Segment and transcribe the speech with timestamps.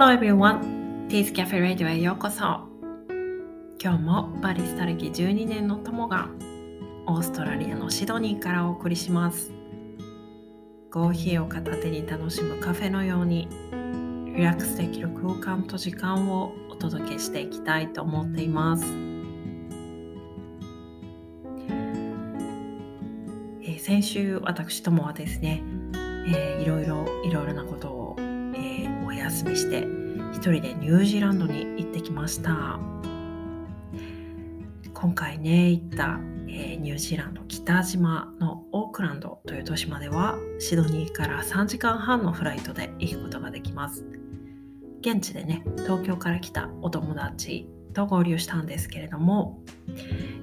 [0.00, 1.08] Hello everyone!
[1.08, 2.60] Tea's Cafe Radio へようこそ。
[3.82, 6.28] 今日もバリスタ歴12年の友が
[7.08, 9.50] オーストラリアのシドニーからお送りします。
[10.92, 13.48] コーヒーを片手に楽しむカフェのように
[14.36, 18.84] リラックスできる空間と時間をお届けしていきたいと思っています。
[23.64, 25.64] え先週私ともはですね、
[26.28, 28.27] えー、いろいろいろいろなことを
[29.18, 29.86] 休みして
[30.32, 32.78] 一人でニュージーランドに行ってきました。
[34.94, 36.18] 今回ね行った、
[36.48, 44.04] えー、ニュージーランド北島のオークランドという都市まではシドニーから3時間半のフライトで行くことができます。
[45.00, 49.60] 現地でね東京から来たお友達と合流したんですけれども、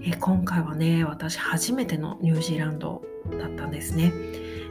[0.02, 3.04] えー、今回はね私初めてのニュージーランド
[3.38, 4.14] だったんですね。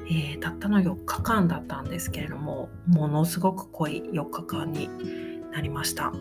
[0.06, 4.88] えー、たったの4日間だったんですけれどもものすごく濃い4日間に
[5.52, 6.12] なりました。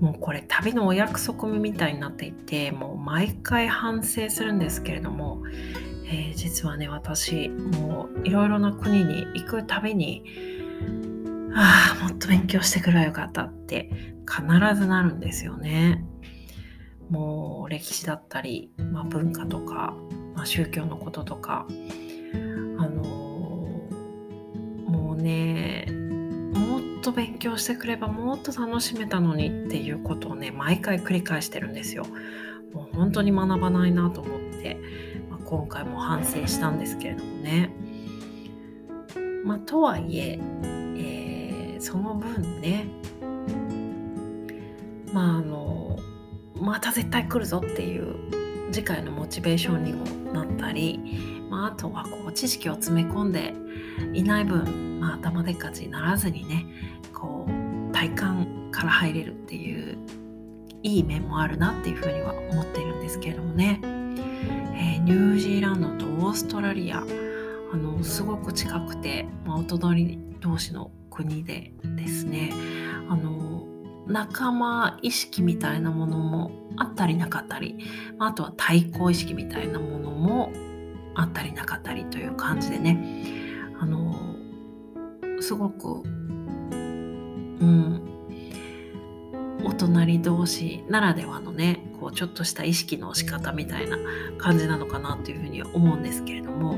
[0.00, 5.42] もうこれ旅のお約束みたいになっていてもう毎回反省するんですけれども、
[6.06, 10.24] えー、実はね私もういろいろな国に行くたびに
[11.54, 13.90] ああもっと勉強してくればよかったって
[14.28, 14.42] 必
[14.74, 16.04] ずなるんですよね。
[17.10, 19.94] もう歴史だったり、まあ、文化とか
[20.34, 21.66] まあ、宗教のこととか
[22.78, 23.02] あの
[24.86, 25.86] もうね
[26.54, 32.06] もっと勉強してくればもっと楽しめたのにっていうことをね毎回繰り返してるんですよ。
[32.72, 34.78] もう本当に学ばないなと思って、
[35.30, 37.70] まあ、今回も反省したんですけれどもね。
[39.44, 40.38] まあ、とはいえ
[40.96, 42.86] えー、その分ね
[45.12, 45.98] まああの
[46.54, 48.41] また絶対来るぞっていう
[48.72, 50.98] 次回のモチベーションにもなったり、
[51.50, 53.54] まあ、あとはこう知識を詰め込んで
[54.14, 56.64] いない分、まあ、頭でっかちにならずにね
[57.12, 59.98] こう体感から入れるっていう
[60.82, 67.04] いい面もあるなっていうふうには思っているんですけれどもね、えー、ニュージーランドとオーストラリア
[67.72, 72.52] あのすごく近くて、まあ、お隣同士の国でですね
[73.08, 73.61] あの
[74.12, 77.78] 仲間意識みたいなものもあったりなかったり
[78.18, 80.52] あとは対抗意識みたいなものも
[81.14, 83.02] あったりなかったりという感じでね
[83.80, 84.14] あの
[85.40, 88.08] すごくうん
[89.64, 93.96] お隣同士ならではのねこうちょっとした意識の仕方みたいな
[94.36, 96.76] 感じなのかなというふうに思うんですけれども、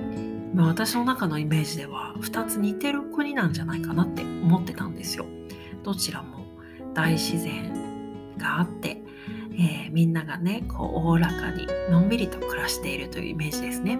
[0.55, 5.27] ま、私の中のイメージでは2つ似てる国なんじゃないかなって思ってたんですよ。
[5.83, 6.44] どちらも
[6.95, 9.03] 大自然があって、
[9.53, 13.99] えー、みんながねこうおおらかにのんびりと暮らしているというイメージですね。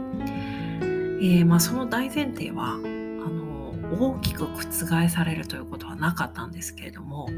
[1.21, 7.29] えー、まあ、その大前提はあの大きく覆されるということはなかったんですけれども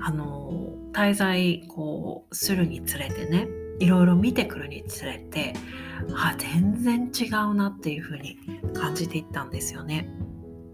[0.00, 3.48] あの滞在こうするにつれてね
[3.80, 5.54] いろいろ見てくるにつれて
[6.14, 8.38] あ全然違うなっていうふうに
[8.74, 10.08] 感じていったんですよね。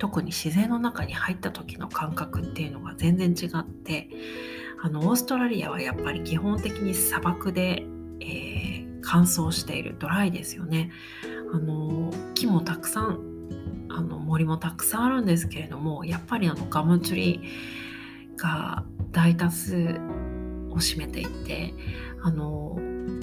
[0.02, 4.08] 特に自然の中に入った時の感覚っていうのが全然違って
[4.82, 7.86] あのオーストラリアはやっぱり基本的に砂漠で、
[8.18, 10.90] えー、乾燥しているドライですよね。
[11.54, 13.20] あの木もたくさん
[13.90, 17.40] あの森もたくさんあるんですけれどもやっぱりあのガムツリ
[18.36, 18.82] が
[19.12, 20.00] 大多数
[20.69, 21.74] を占めていて
[22.22, 22.76] あの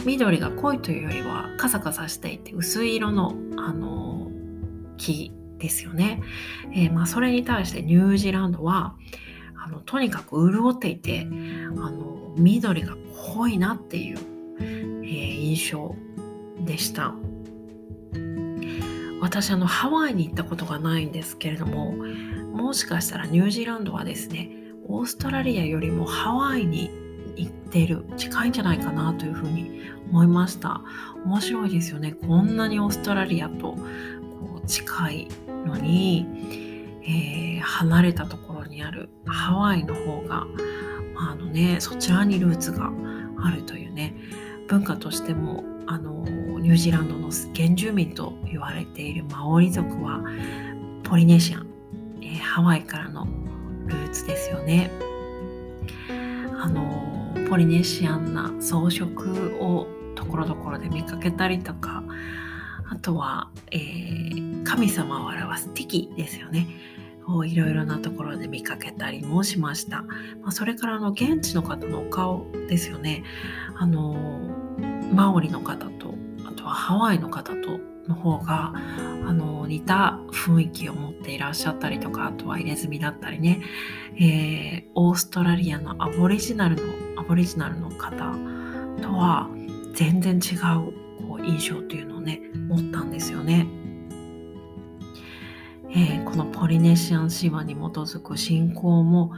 [0.05, 4.31] 緑が濃いというよりはカサカサしていて薄い色のあの
[4.95, 6.21] 木ですよね。
[6.73, 8.95] えー、まあ、それに対してニュージーランドは
[9.55, 11.27] あのとにかく潤っていて
[11.77, 12.95] あの緑が
[13.35, 14.17] 濃いなっていう、
[14.59, 15.95] えー、印象
[16.65, 17.13] でした。
[19.21, 21.91] 私あのハワイに行ったことがないんですけれども
[22.53, 24.49] もしかしたらニュージーランドはですね
[24.87, 26.89] オーストラリアよりもハワイに
[27.35, 30.81] 行ってる近いんじゃないかなというふうに思いました
[31.25, 35.27] 面白いですよねこんなにオーストラリアとこう近い
[35.65, 36.25] のに、
[37.03, 40.47] えー、離れたところにあるハワイの方が、
[41.17, 42.91] あ、あのね、そちらにルーツが
[43.41, 44.15] あるというね
[44.67, 46.23] 文化としてもあの
[46.59, 50.21] ニュージーランドの原住民と言われているマオリ族は
[51.03, 51.67] ポリネシアン、
[52.21, 53.27] えー、ハワイからの
[53.87, 54.91] ルーツですよね。
[56.61, 59.05] あのポリネシアンな装飾
[59.59, 62.03] をところどころで見かけたりとか
[62.89, 66.67] あとは、えー、神様を表すティキですよね。
[67.27, 70.03] をいろいろなところで見かけたりもしました。
[70.41, 73.23] まあ、それからの現地の方のお顔ですよね。
[73.75, 74.15] あの
[75.11, 76.13] マオリの方と
[76.45, 78.73] あとはハワイの方との方が
[79.25, 83.61] あの似た雰囲気を持っていらっしゃったりとかあとは入れ墨だったりね、
[84.15, 88.15] えー、オーストラリアのアボリジナルのアボリジナルの方
[89.01, 89.49] とは
[89.95, 90.93] 全然違う
[91.27, 93.78] こう印象というのをね持ったんですよね。
[95.91, 99.31] えー、このポリネシアン神話に基づく信仰も、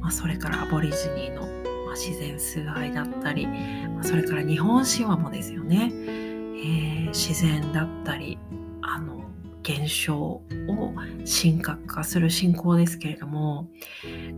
[0.00, 1.42] まあ、それからアボリジニーの、
[1.86, 8.38] まあ、自然崇拝だったり、まあ、それから日本神話もですよね、えー、自然だったり
[8.80, 9.22] あの
[9.62, 10.42] 現象を
[11.26, 13.68] 神格化する信仰ですけれども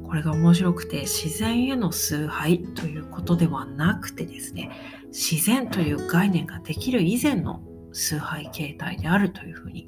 [0.02, 4.72] これが面白くて自然への崇拝ということではなくてですね
[5.12, 7.62] 自然という概念ができる以前の
[7.92, 9.86] 崇拝形態であるというふうに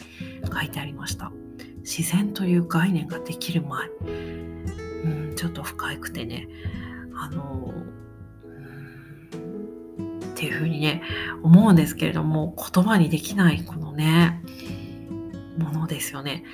[0.52, 1.32] 書いてありました。
[1.82, 3.88] 自然という概念ができる前。
[5.04, 6.48] うんちょっと深くてね。
[7.14, 7.72] あの
[10.32, 11.02] っていうふうにね
[11.42, 14.42] 思うんですけれども言葉にできないこのね
[15.56, 16.44] ものですよね。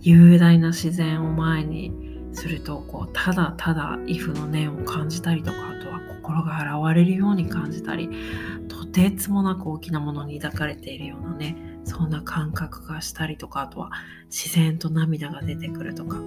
[0.00, 1.92] 雄大な自然を前に
[2.32, 8.10] するとこうただただ畏怖の念を感じたりとかあとは心が洗われるように感じたり
[8.68, 11.56] とてつもなく大きなものに抱かれているようなね
[11.86, 13.90] そんな感覚がしたりとかあとは
[14.24, 16.18] 自然と涙が出てくるとか、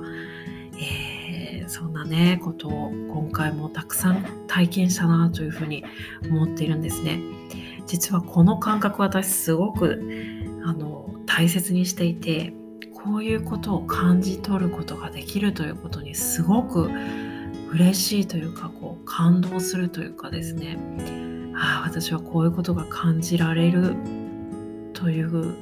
[0.81, 5.83] えー、そんなねことを今回もたくさん体験したなというふうに
[6.29, 7.19] 思っているんですね。
[7.85, 10.01] 実はこの感覚私すごく
[10.63, 12.53] あの大切にしていて
[12.93, 16.89] こういうことを感じ取ることができるということにすごく
[17.71, 20.77] 嬉しいというかこう感動するというかですね
[21.55, 23.95] ああ私はこういうことが感じられる
[24.99, 25.55] という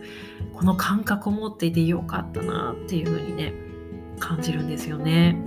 [0.53, 3.53] この感覚を持っていてよかったなっていうふうにね
[4.19, 5.37] 感じるんですよね。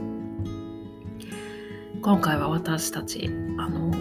[2.01, 3.29] 今回は私たち
[3.59, 3.93] あの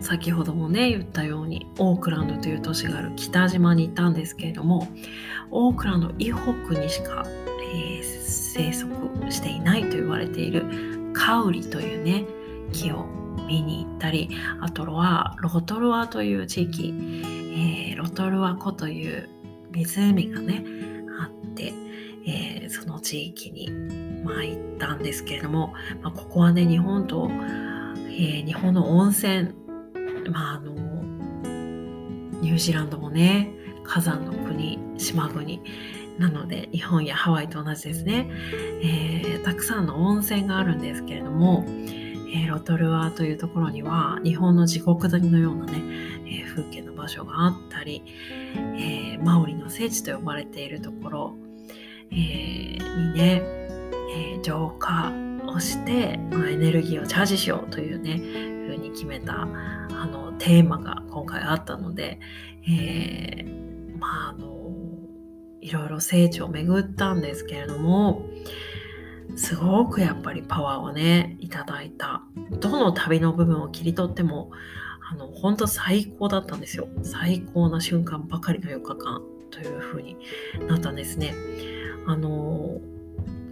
[0.00, 4.88] 先ほどもね言ったようにオークランドという都市がある北島に行ったんですけれども
[5.50, 7.24] オークランド以北にしか、
[7.72, 10.64] えー、生息していないと言われている
[11.12, 12.24] カウリというね
[12.72, 13.06] 木を
[13.46, 14.30] 見に行ったり
[14.60, 16.92] あとはロトルアという地域、
[17.96, 19.28] ロトルア湖という
[19.70, 20.64] 湖がね
[21.20, 21.72] あって、
[22.26, 23.70] えー、その地域に、
[24.24, 29.54] まあ、行ったんですけれども、まあ、ここはね日本と、えー、日本の温泉、
[30.30, 30.72] まあ、あの
[32.40, 33.50] ニュージーランドもね
[33.84, 35.62] 火山の国島国
[36.18, 38.30] なので日本やハワイと同じですね、
[38.82, 45.72] えー、たくさんの温泉があるんですけれども、えー、ロトルアというところには日本の地獄谷のようなね、
[46.26, 48.02] えー、風景場所があったり、
[48.76, 51.36] えマオリの聖地と呼ばれているところ、
[52.10, 52.78] えに
[53.14, 53.42] ね、
[54.12, 55.12] え浄化
[55.46, 58.20] をして、まあ、エネルギーをチャージしようというね
[58.66, 59.46] 風に決めたあ
[60.06, 62.18] のテーマが今回あったので、
[62.68, 63.44] え
[63.98, 64.72] まああの
[65.60, 68.22] いろいろ聖地を巡ったんですけれども
[69.36, 72.22] すごくやっぱりパワーをねいただいた。
[72.50, 74.50] どの旅の部分を切り取っても
[75.08, 76.88] あの本当最高だったんですよ。
[77.02, 80.16] 最高な瞬間ばかりの4日間という風に
[80.66, 81.34] なったんですね。
[82.06, 82.80] あの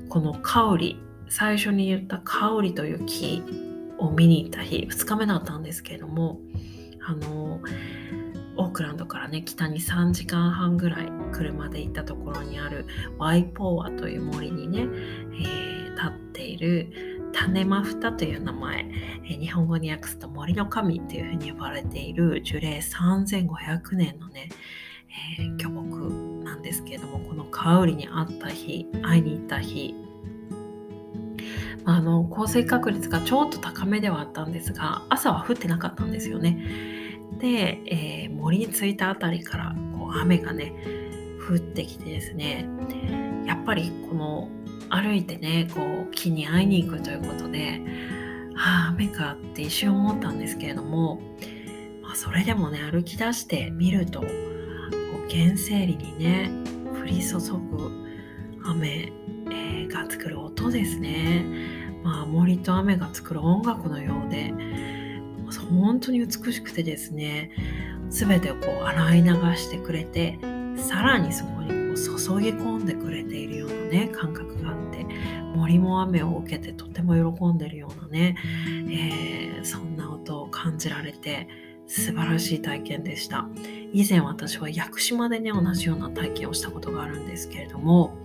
[0.08, 3.42] この香り最初に言った香りという木
[3.98, 6.40] を見に行った日2日目だったんですけれども
[7.06, 7.60] あの
[8.56, 12.86] オークランドからね北に3時間半ぐらい車で行ったところにある
[13.18, 18.86] ワイポーアという森にね、えー、立っている種マフタという名前、
[19.24, 24.48] え、日本語に訳すと森の神というふうに呼ばれている樹齢3500年のね、
[25.38, 29.94] えー、巨木なんですけれどもこの香りに会った日会いに行った日
[31.84, 36.58] あの降水確率がちょっと高めではあったんですが朝は降ってなかったんですよね。
[37.38, 40.72] で、えー、森に着いた辺りからこう雨がね
[41.46, 42.66] 降ってきてですね
[43.44, 44.48] やっぱりこの
[44.94, 47.80] 歩いてねこう木に会いに行くということで
[48.56, 51.20] ああ雨かって一瞬思ったんですけれども、
[52.02, 56.50] まあ、それでもね歩き出してみるとこう原生林にね
[57.00, 57.90] 降り注ぐ
[58.64, 59.12] 雨、
[59.50, 61.44] えー、が作る音ですね、
[62.04, 64.54] まあ、森と雨が作る音楽のようで
[65.70, 67.50] 本当に美しくてですね
[68.08, 70.38] 全てをこう洗い流してくれて
[70.76, 74.76] さらにそこにこう注ぎ込んでくれているようなね感覚があっ
[75.54, 78.36] 森も雨を受けてとても喜んでるようなね、
[78.90, 81.48] えー、そんな音を感じられて
[81.86, 83.46] 素晴らしい体験でした
[83.92, 88.16] 以前私は屋久島でね同じような体験をしたことがあるんですけれども、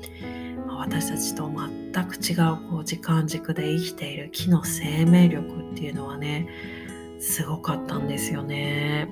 [0.65, 6.47] ま、私たちと全く違うこう時間軸で生きている木の生命力っていうのはね
[7.19, 9.09] すごかったんですよね。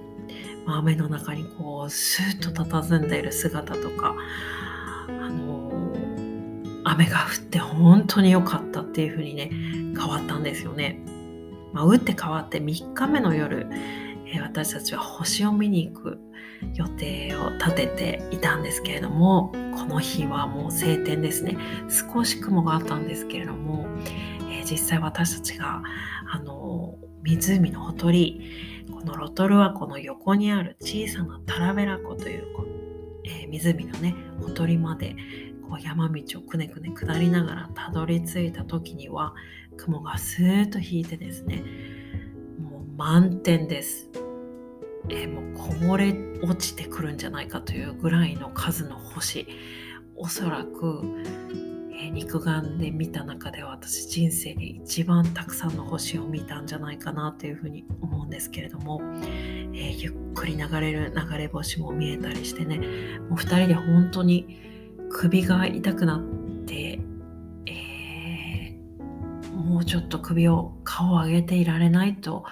[0.66, 4.16] 雨の中にこうスーッと佇んでいる姿とか
[5.08, 5.67] あの
[6.90, 11.00] 雨が降って本当に良かったっていう風にね変わったんですよね。
[11.74, 13.68] まあ、打って変わって3日目の夜、
[14.26, 16.18] えー、私たちは星を見に行く
[16.74, 21.58] 予定を立てていたんですけれどもこの日はもう晴天ですね
[21.90, 23.86] 少し雲があったんですけれども、
[24.50, 25.84] えー、実際私たちが
[26.32, 32.46] あの湖のほとりこのロトルはこの横にある小さなタラベラ湖という、
[33.26, 35.16] えー、湖のねほとりまで
[35.70, 39.34] こう山道をくねくね下りながらたどり着いた時には
[39.78, 41.64] 雲がスーッと引いてですね
[42.60, 44.10] もう満点です、
[45.10, 49.48] えー、もうこぼれ落ちてくるんじゃないかというぐらいの数の星。
[50.20, 51.04] おそらく、
[51.94, 62.80] えー、肉眼で見た中では私人生で一番たくさんの星を見たんじゃないかなというふうに思うんですけれども、えー、ゆっくり流れる流れ星も見えたりしてね
[63.30, 64.67] もう2人で本当に
[65.10, 66.22] 首が痛くなっ
[66.66, 67.00] て、
[67.66, 72.46] えー、もうちょっと首を顔を上げていられないと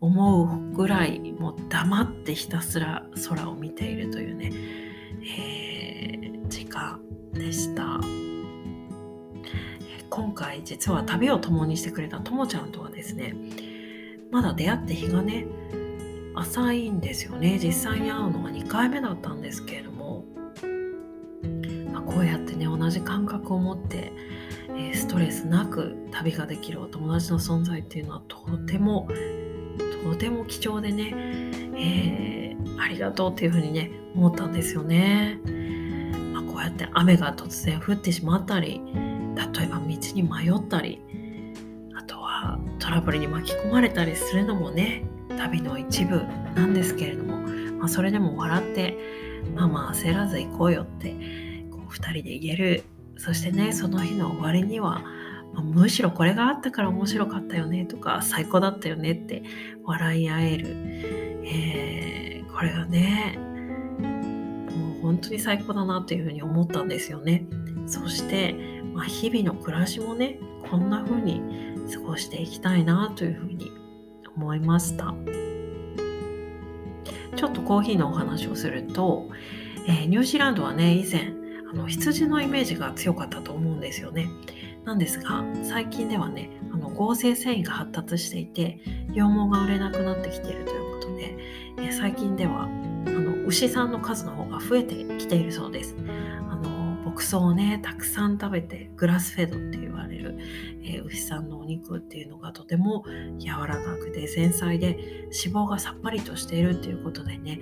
[0.00, 4.52] 思うぐらいもう黙ってひたすら空を見ているというね、
[5.38, 7.00] えー、時間
[7.32, 8.00] でした。
[10.12, 13.34] 今回実は旅を共にしてくれたともちゃんとはですね
[14.30, 15.46] まだ出会って日がね
[16.34, 20.01] 浅いんですよね実際に会うのが2回目だったんですけれども
[22.06, 24.12] こうやってね同じ感覚を持って、
[24.76, 29.08] え、ストレスなく旅ができるお友達の存在っていうのはとても
[30.04, 31.14] とても貴重でね、
[31.76, 35.38] えー、ありがとうっていうふうにね思ったんですよね。
[36.32, 38.80] まあ、こうやって雨が突然降ってしまったり
[39.36, 41.00] 例えば道に迷ったり
[41.94, 45.04] あとはトラブルに巻き込まれたりするのもね
[45.36, 46.22] 旅の一部
[46.54, 47.36] なんですけれども、
[47.78, 48.98] まあ、それでも笑って
[49.54, 51.14] まあまあ焦らず行こうよって
[51.92, 52.84] 2人で言える。
[53.18, 55.04] そしてねその日の終わりには、
[55.60, 59.42] むしろこれがあったから面白かったよねとか最高だったよねって
[59.84, 60.66] 笑い合える、
[61.44, 63.38] えー、これがね
[63.98, 67.44] もう本当に最高だなというふうに思ったんですよね。
[67.86, 68.54] そして、
[68.94, 70.38] まあ、日々の暮らしもね
[70.70, 71.42] こんな風に
[71.92, 73.70] 過ごしていきたいなというふうに
[74.34, 75.14] 思いました。
[77.36, 79.28] ちょっとコーヒーのお話をすると、
[79.86, 81.41] えー、ニュージーランドはね以前
[81.72, 84.28] あの羊のイメージが強かったと思うんですよね。
[84.84, 91.36] なんですが最近ではねあの合成繊維が発達していて羊毛が売れなくなってきているということで、
[91.78, 95.96] え最近ではあの牛さんの数の方が増えてきているそうです。
[96.50, 96.70] あの
[97.04, 100.38] 牧草をねたくさん食べてグラスフェドって言われる、
[100.84, 103.04] え、牛さんのお肉っていうのがとても
[103.38, 104.98] 柔らかくて繊細で
[105.44, 107.60] 脂肪がさっぱりとしているっていうことでね、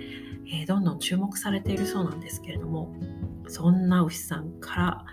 [0.53, 2.93] え、どんどん注目されているそうなんですけれども
[3.51, 5.05] そんな牛さんから、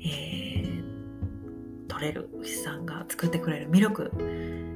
[0.00, 4.12] えー、取れる牛さんが作ってくれるミルク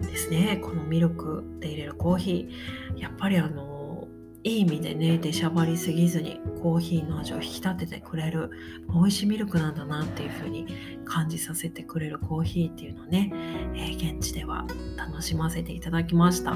[0.00, 0.58] ですね。
[0.62, 2.98] このミルクで入れるコーヒー。
[2.98, 4.08] やっぱりあの
[4.42, 8.50] いい意味でね出しゃばりすぎずにコーヒーの味を引き立ててくれる
[8.88, 10.66] 美味しいミルクなんだなっていう風に
[11.04, 13.30] 感じさせてくれるコーヒーっていうのをね、
[13.74, 14.64] えー、現地では
[14.96, 16.52] 楽しませていただきました。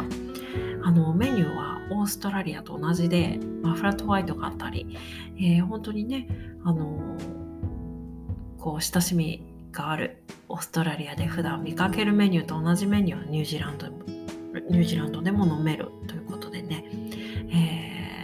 [0.82, 4.96] あのメニューはオーストラリアと同じで、まあ、フラットホワイトがあったり、
[5.36, 6.28] えー、本当にね
[6.64, 7.16] あの
[8.58, 16.84] こう親しみがあるオーストラリアで普段見かけるメニューと同じメニューをニュージーランドニュージーランドでも飲めるということでね、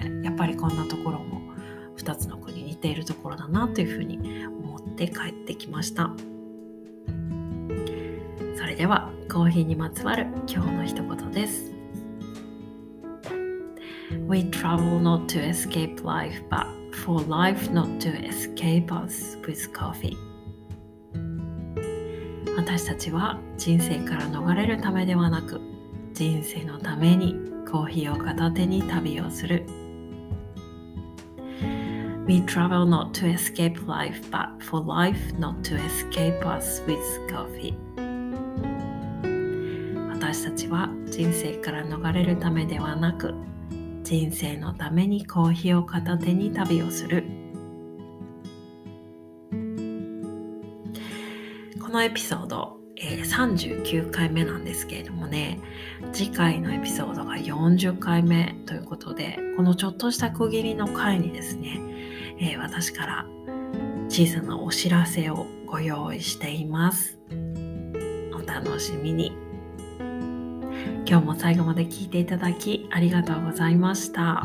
[0.04, 1.40] えー、やっぱりこんなところも
[1.96, 6.10] 2つの国似ているところだなというふうに思って帰ってきました。
[8.56, 11.69] それではコーヒーにまつわる今日の一言です。
[14.28, 16.66] We travel not to escape life but
[17.04, 20.16] for life not to escape us with coffee
[22.56, 25.60] 私たちは人生から逃れるためではなく
[26.12, 27.36] 人生のために
[27.70, 29.64] コーヒーを片手に旅をする
[32.26, 36.98] We travel not to escape life but for life not to escape us with
[37.28, 37.74] coffee
[40.10, 43.34] 私たちは人生から逃れるためではなく
[44.10, 47.22] 人生のためにコーヒーを片手に旅をする。
[51.80, 55.60] このエピソード、えー、39回目なんですけれどもね
[56.12, 61.80] 次回のエピソードが40回目ということでこのちょっとした区切りの回にですね、
[62.40, 63.26] えー、私から
[64.08, 67.16] 小さなお知らせをご用意しています。
[68.34, 69.49] お楽しみに。
[71.10, 74.44] 今日も最後まで聞いていただきありがとうございました。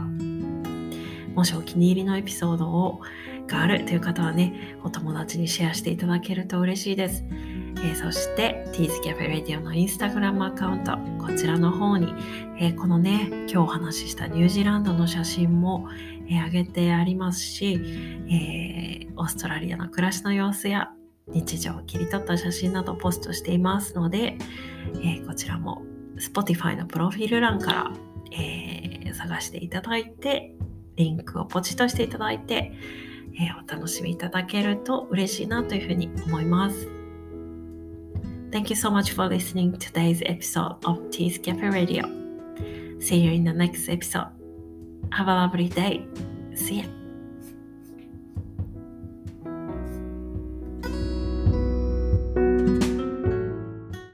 [1.36, 3.02] もしお気に入りのエピソードを
[3.46, 7.24] があるという方はね、お友達にシェアしていただけると嬉しいです。
[7.30, 12.12] えー、そして、ティーズキャフェレディオのインスタグラムアカウント、こちらの方に、
[12.60, 15.88] えー、このね、今日お話ししたニュージーランドの写真も、
[16.28, 17.80] えー、上げてありますし、
[18.28, 20.90] えオーストラリアの暮らしの様子や
[21.28, 24.40] 日常を切り取った写真などポストしていますので、
[25.04, 25.84] えこちらも
[26.18, 27.92] Spotify のプロフィール欄から、
[28.32, 30.56] え探していただいて、
[30.96, 32.74] リンクをポチッとしていただいて、
[33.38, 36.88] えお楽しみいただけると嬉しいなというふうに思います。
[38.52, 42.06] Thank you so much for listening to today's episode of Tea's Cafe Radio.
[43.00, 44.28] See you in the next episode.
[45.12, 46.08] Have a lovely day.
[46.56, 47.05] See ya.